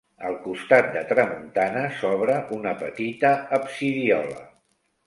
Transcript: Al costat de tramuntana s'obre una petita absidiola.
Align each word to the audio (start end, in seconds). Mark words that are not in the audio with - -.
Al 0.27 0.37
costat 0.45 0.87
de 0.95 1.03
tramuntana 1.11 1.85
s'obre 1.99 2.41
una 2.59 2.75
petita 2.83 3.37
absidiola. 3.61 4.43